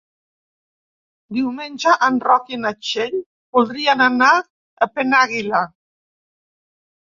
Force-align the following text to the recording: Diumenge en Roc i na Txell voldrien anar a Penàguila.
Diumenge 1.37 1.93
en 2.07 2.17
Roc 2.29 2.49
i 2.57 2.59
na 2.63 2.73
Txell 2.87 3.15
voldrien 3.59 4.03
anar 4.09 4.33
a 4.39 4.91
Penàguila. 4.99 5.65